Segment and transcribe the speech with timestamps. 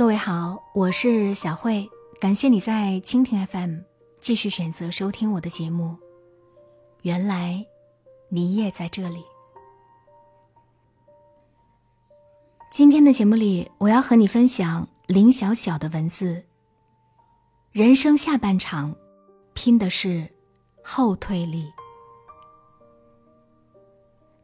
[0.00, 1.86] 各位好，我是小慧，
[2.18, 3.80] 感谢你在蜻蜓 FM
[4.18, 5.94] 继续选择收听我的节目。
[7.02, 7.62] 原来
[8.30, 9.22] 你也在这里。
[12.70, 16.42] 今天的节目里，我要和你分享林小小的文字。
[17.70, 18.96] 人生下半场，
[19.52, 20.26] 拼的是
[20.82, 21.70] 后退力。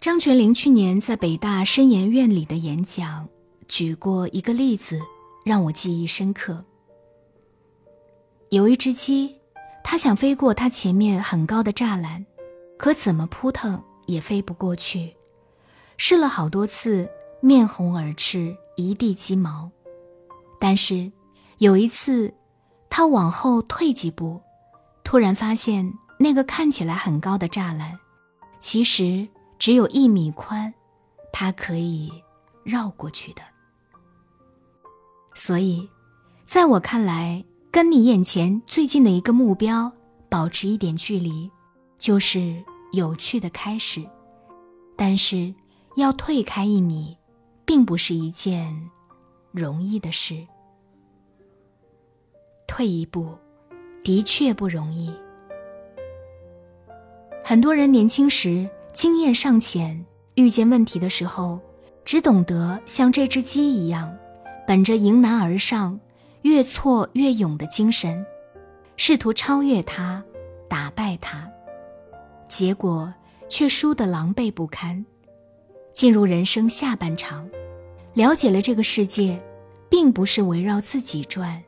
[0.02, 3.26] 张泉灵去年在北大深研院里的演讲，
[3.66, 5.00] 举过一个例子。
[5.46, 6.64] 让我记忆深刻。
[8.48, 9.32] 有一只鸡，
[9.84, 12.26] 它想飞过它前面很高的栅栏，
[12.76, 15.14] 可怎么扑腾也飞不过去。
[15.98, 17.08] 试了好多次，
[17.40, 19.70] 面红耳赤，一地鸡毛。
[20.58, 21.12] 但是
[21.58, 22.34] 有一次，
[22.90, 24.40] 它往后退几步，
[25.04, 27.96] 突然发现那个看起来很高的栅栏，
[28.58, 29.28] 其实
[29.60, 30.74] 只有一米宽，
[31.32, 32.10] 它可以
[32.64, 33.42] 绕过去的。
[35.38, 35.86] 所以，
[36.46, 39.92] 在我看来，跟你眼前最近的一个目标
[40.30, 41.50] 保持一点距离，
[41.98, 44.02] 就是有趣的开始。
[44.96, 45.54] 但是，
[45.96, 47.14] 要退开一米，
[47.66, 48.90] 并不是一件
[49.52, 50.34] 容易的事。
[52.66, 53.36] 退一步，
[54.02, 55.12] 的确不容易。
[57.44, 60.02] 很多人年轻时经验尚浅，
[60.36, 61.60] 遇见问题的时候，
[62.06, 64.16] 只懂得像这只鸡一样。
[64.66, 65.98] 本着迎难而上、
[66.42, 68.26] 越挫越勇的精神，
[68.96, 70.22] 试图超越他、
[70.68, 71.48] 打败他，
[72.48, 73.12] 结果
[73.48, 75.04] 却输得狼狈不堪。
[75.92, 77.48] 进入人生下半场，
[78.12, 79.40] 了解了这个世界，
[79.88, 81.62] 并不是围绕自己转。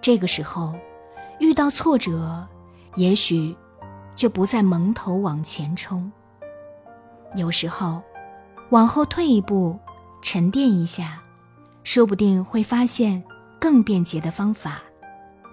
[0.00, 0.74] 这个时候，
[1.40, 2.46] 遇到挫折，
[2.94, 3.54] 也许
[4.14, 6.10] 就不再蒙头往前冲。
[7.34, 8.00] 有时候，
[8.70, 9.76] 往后退一步，
[10.22, 11.20] 沉淀一下。
[11.86, 13.22] 说不定会发现
[13.60, 14.82] 更便捷的方法，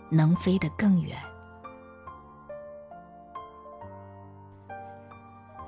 [0.10, 1.16] 能飞得更远。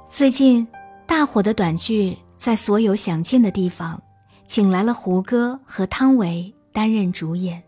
[0.09, 0.67] 最近
[1.05, 4.01] 大火的短剧在所有想见的地方，
[4.47, 7.61] 请来了胡歌和汤唯担任主演。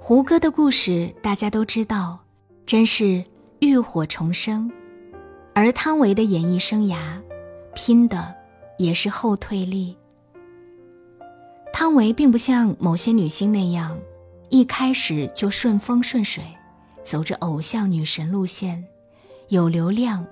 [0.00, 2.18] 胡歌的故事大家都知道，
[2.64, 3.22] 真是
[3.58, 4.66] 浴火重生；
[5.54, 6.96] 而汤唯的演艺生涯，
[7.74, 8.34] 拼的
[8.78, 9.94] 也是后退力。
[11.78, 13.94] 汤唯并不像某些女星那样，
[14.48, 16.42] 一开始就顺风顺水，
[17.04, 18.82] 走着偶像女神路线，
[19.48, 20.24] 有流量，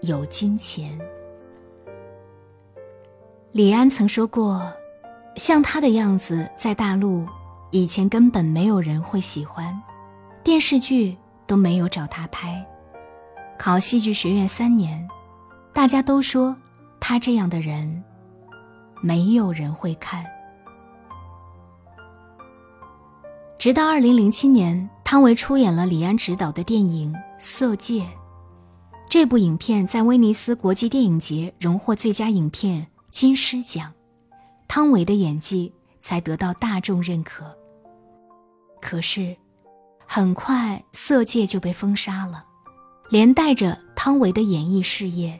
[0.00, 0.98] 有金钱。
[3.52, 4.72] 李安曾说过，
[5.36, 7.26] 像她的样子在大陆
[7.70, 9.78] 以前根本没有人会喜欢，
[10.42, 11.14] 电视剧
[11.46, 12.66] 都没有找她拍，
[13.58, 15.06] 考戏剧学院三年，
[15.74, 16.56] 大家都说
[16.98, 18.02] 她这样的人，
[19.02, 20.24] 没有人会看。
[23.60, 28.04] 直到二零零七年，汤唯出演了李安执导的电影《色戒》。
[29.06, 33.92] 这部影片在威尼斯国际电影节荣获最佳影片金狮奖，
[34.66, 37.54] 汤唯的演技才得到大众认可。
[38.80, 39.36] 可是，
[40.06, 42.42] 很快《色戒》就被封杀了，
[43.10, 45.38] 连带着汤唯的演艺事业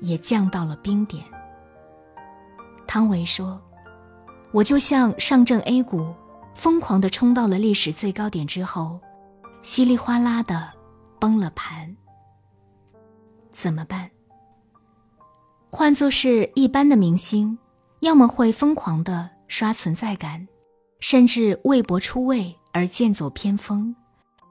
[0.00, 1.22] 也降到了冰点。
[2.86, 3.60] 汤唯说
[4.52, 6.06] ：“我就像上证 A 股。”
[6.58, 9.00] 疯狂地冲到了历史最高点之后，
[9.62, 10.68] 稀里哗啦的
[11.20, 11.96] 崩了盘。
[13.52, 14.10] 怎么办？
[15.70, 17.56] 换作是一般的明星，
[18.00, 20.48] 要么会疯狂的刷存在感，
[20.98, 23.94] 甚至为博出位而剑走偏锋，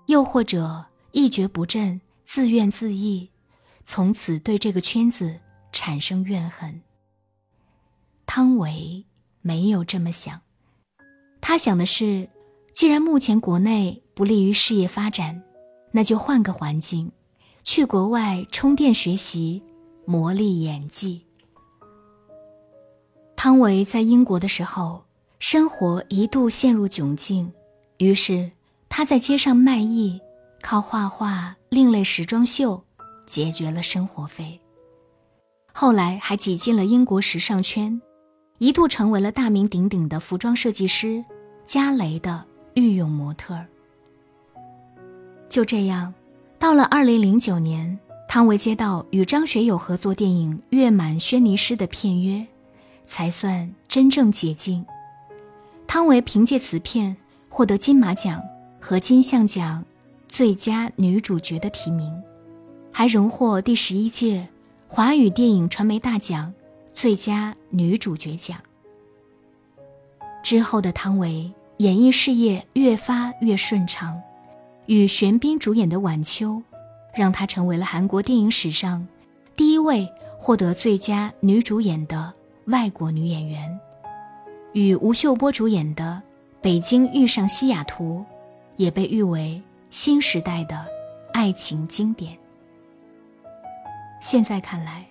[0.05, 3.29] 又或者一蹶不振，自怨自艾，
[3.83, 5.37] 从此对这个圈子
[5.73, 6.81] 产生怨恨。
[8.25, 9.05] 汤唯
[9.41, 10.39] 没有这么想。
[11.47, 12.27] 他想的是，
[12.73, 15.41] 既然目前国内不利于事业发展，
[15.93, 17.09] 那就换个环境，
[17.63, 19.63] 去国外充电学习，
[20.05, 21.25] 磨砺演技。
[23.37, 25.05] 汤唯在英国的时候，
[25.39, 27.49] 生活一度陷入窘境，
[27.99, 28.51] 于是
[28.89, 30.19] 他在街上卖艺，
[30.61, 32.83] 靠画画、另类时装秀
[33.25, 34.59] 解决了生活费。
[35.71, 38.01] 后来还挤进了英国时尚圈。
[38.59, 41.23] 一度成为了大名鼎鼎的服装设计师，
[41.67, 43.67] 佳蕾的御用模特儿。
[45.49, 46.13] 就这样，
[46.57, 47.99] 到了二零零九年，
[48.29, 52.47] 汤唯接到与张学友合作电影《月满轩尼诗》的片约，
[53.05, 54.85] 才算真正解禁。
[55.85, 57.17] 汤唯凭借此片
[57.49, 58.41] 获得金马奖
[58.79, 59.83] 和金像奖
[60.29, 62.23] 最佳女主角的提名，
[62.93, 64.47] 还荣获第十一届
[64.87, 66.53] 华语电影传媒大奖。
[66.93, 68.57] 最佳女主角奖。
[70.41, 74.19] 之后的汤唯演艺事业越发越顺畅，
[74.87, 76.53] 与玄彬主演的《晚秋》，
[77.13, 79.07] 让她成为了韩国电影史上
[79.55, 82.33] 第一位获得最佳女主演的
[82.65, 83.79] 外国女演员。
[84.73, 86.19] 与吴秀波主演的
[86.61, 88.25] 《北京遇上西雅图》，
[88.77, 90.83] 也被誉为新时代的
[91.31, 92.35] 爱情经典。
[94.19, 95.05] 现在看来，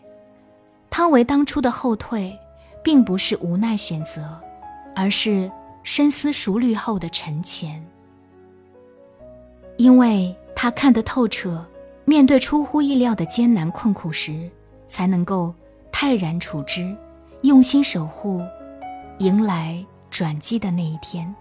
[0.90, 2.36] 汤唯当初的后退，
[2.82, 4.36] 并不是无奈选择。
[4.98, 5.52] 而是
[5.86, 7.80] 深思熟虑后的沉潜，
[9.76, 11.64] 因为他看得透彻，
[12.04, 14.50] 面对出乎意料的艰难困苦时，
[14.88, 15.54] 才能够
[15.92, 16.92] 泰然处之，
[17.42, 18.44] 用心守护，
[19.20, 21.32] 迎来转机的那一天。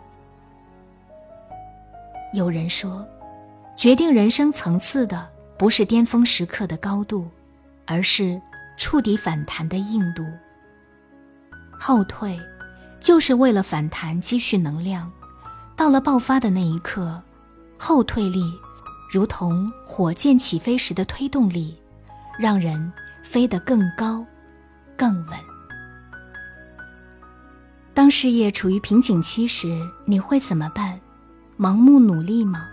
[2.32, 3.04] 有人说，
[3.76, 5.28] 决定人生层次的
[5.58, 7.28] 不是巅峰时刻的高度，
[7.88, 8.40] 而是
[8.78, 10.24] 触底反弹的硬度。
[11.80, 12.40] 后退。
[13.00, 15.12] 就是为了反弹积蓄能量，
[15.76, 17.22] 到了爆发的那一刻，
[17.78, 18.42] 后退力
[19.12, 21.78] 如同火箭起飞时的推动力，
[22.40, 22.92] 让人
[23.24, 24.26] 飞得更高、
[24.98, 25.38] 更稳。
[27.94, 31.00] 当事业处于瓶颈期时，你会怎么办？
[31.58, 32.68] 盲目努力吗？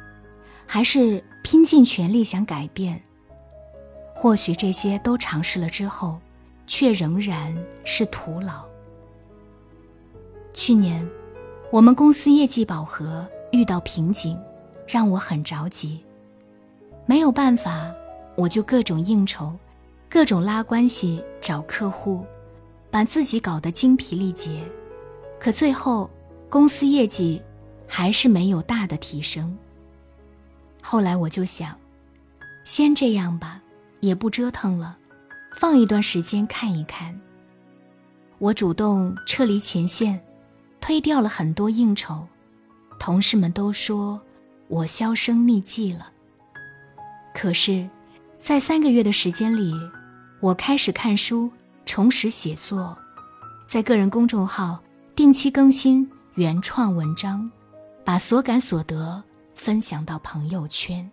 [0.67, 3.01] 还是拼尽全力想改变？
[4.15, 6.19] 或许这些都尝试了之后，
[6.67, 7.55] 却仍然
[7.85, 8.65] 是徒劳。
[10.53, 11.09] 去年，
[11.71, 14.39] 我们公司业绩饱和，遇到瓶颈，
[14.87, 16.05] 让我很着急。
[17.07, 17.91] 没有办法，
[18.37, 19.53] 我就各种应酬，
[20.11, 22.25] 各种拉关系找客户，
[22.91, 24.63] 把自己搞得精疲力竭。
[25.41, 26.09] 可最后，
[26.51, 27.43] 公司业绩
[27.89, 29.57] 还是没有大的提升。
[30.83, 31.75] 后来我就想，
[32.63, 33.63] 先这样吧，
[34.01, 34.99] 也不折腾了，
[35.55, 37.19] 放一段时间看一看。
[38.39, 40.23] 我主动撤离前线。
[40.82, 42.26] 推掉了很多应酬，
[42.99, 44.20] 同事们都说
[44.67, 46.11] 我销声匿迹了。
[47.32, 47.88] 可是，
[48.37, 49.73] 在三个月的时间里，
[50.40, 51.49] 我开始看书，
[51.87, 52.99] 重拾写作，
[53.64, 54.82] 在个人公众号
[55.14, 57.49] 定期更新原创文章，
[58.05, 59.23] 把所感所得
[59.55, 61.08] 分享到朋友圈。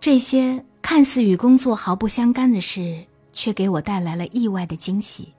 [0.00, 3.04] 这些看似与工作毫不相干的事，
[3.34, 5.34] 却给我带来了意外的惊喜。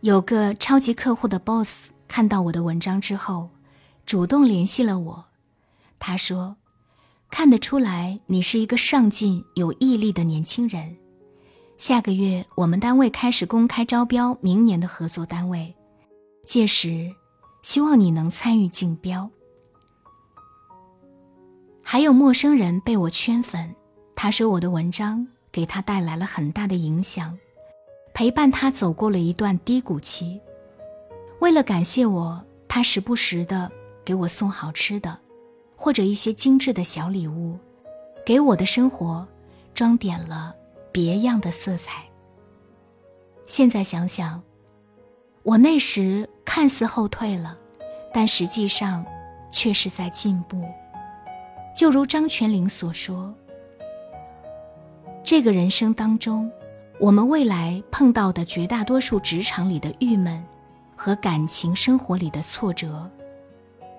[0.00, 3.50] 有个超级客户的 boss 看到我的文章之后，
[4.06, 5.24] 主动联系了我。
[5.98, 6.56] 他说
[7.30, 10.96] ：“看得出来你是一个上进、有毅力的年轻人。
[11.76, 15.74] 下个月我们单位开始公开招标明年的合作单位，
[16.44, 17.12] 届时
[17.62, 19.28] 希望你能参与竞标。”
[21.82, 23.74] 还有陌生人被我圈粉，
[24.14, 27.36] 他说我的文章给他带来了很大的影响。
[28.18, 30.40] 陪伴他走过了一段低谷期，
[31.38, 33.70] 为了感谢我，他时不时的
[34.04, 35.16] 给我送好吃的，
[35.76, 37.56] 或者一些精致的小礼物，
[38.26, 39.24] 给我的生活
[39.72, 40.52] 装点了
[40.90, 42.02] 别样的色彩。
[43.46, 44.42] 现在想想，
[45.44, 47.56] 我那时看似后退了，
[48.12, 49.06] 但实际上
[49.48, 50.68] 却是在进步。
[51.72, 53.32] 就如张泉灵所说
[55.22, 56.50] ：“这个人生当中。”
[57.00, 60.44] 我们未来碰到的绝大多数职场里的郁闷，
[60.96, 63.08] 和感情生活里的挫折，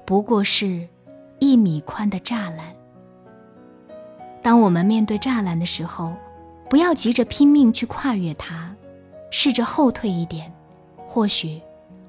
[0.05, 0.85] 不过是
[1.39, 2.75] 一米宽的栅栏。
[4.41, 6.13] 当我们面对栅栏的时候，
[6.69, 8.75] 不要急着拼命去跨越它，
[9.31, 10.51] 试着后退一点，
[11.05, 11.61] 或许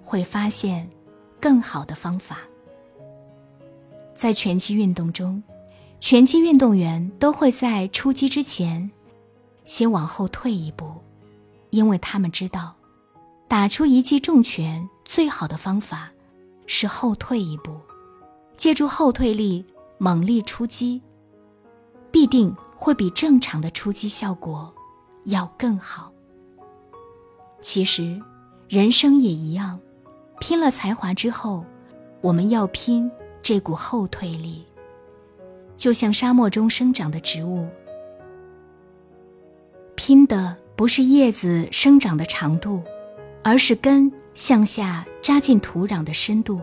[0.02, 0.90] 会发现
[1.40, 2.38] 更好的方法。
[4.12, 5.40] 在拳击运动中，
[6.00, 8.90] 拳击运动员都会在出击之前。
[9.64, 10.94] 先往后退一步，
[11.70, 12.74] 因为他们知道，
[13.46, 16.10] 打出一记重拳最好的方法
[16.66, 17.78] 是后退一步，
[18.56, 19.64] 借助后退力
[19.98, 21.00] 猛力出击，
[22.10, 24.72] 必定会比正常的出击效果
[25.24, 26.12] 要更好。
[27.60, 28.20] 其实，
[28.68, 29.78] 人生也一样，
[30.40, 31.64] 拼了才华之后，
[32.22, 33.10] 我们要拼
[33.42, 34.64] 这股后退力，
[35.76, 37.68] 就像沙漠中生长的植物。
[40.00, 42.82] 拼的不是叶子生长的长度，
[43.44, 46.58] 而是根向下扎进土壤的深度。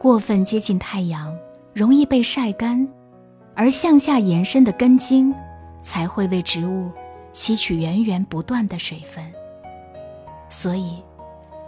[0.00, 1.32] 过分接近太阳，
[1.72, 2.84] 容易被晒干，
[3.54, 5.32] 而向下延伸的根茎，
[5.80, 6.90] 才会为植物
[7.32, 9.24] 吸取源源不断的水分。
[10.48, 11.00] 所以，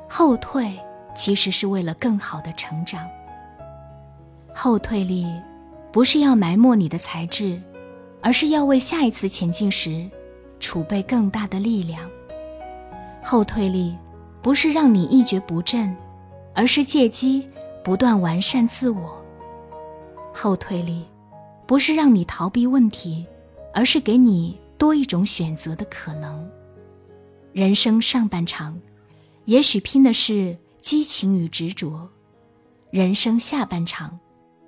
[0.08, 0.76] 后退
[1.14, 3.08] 其实是为了更好的成长。
[4.52, 5.32] 后退力，
[5.92, 7.56] 不是要埋没你的才智，
[8.20, 10.10] 而是要为下一次前进时。
[10.60, 12.08] 储备更大的力量。
[13.22, 13.96] 后退力，
[14.40, 15.94] 不是让你一蹶不振，
[16.54, 17.48] 而是借机
[17.82, 19.20] 不断完善自我。
[20.32, 21.04] 后退力，
[21.66, 23.26] 不是让你逃避问题，
[23.74, 26.48] 而是给你多一种选择的可能。
[27.52, 28.78] 人生上半场，
[29.46, 32.08] 也许拼的是激情与执着；
[32.90, 34.18] 人生下半场，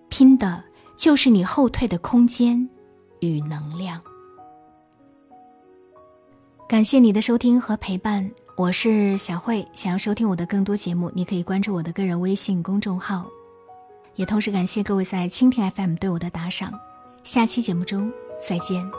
[0.08, 0.64] 拼的
[0.96, 2.68] 就是你后退的空间
[3.20, 4.02] 与能量。
[6.72, 9.68] 感谢你的收听和陪伴，我是小慧。
[9.74, 13.26] 想要收听我的更多节目，你可以关注我的个人微信公众号。
[14.14, 16.72] 也同时感谢各位在蜻蜓 FM 对我的打赏。
[17.24, 18.10] 下期节目中
[18.40, 18.90] 再见。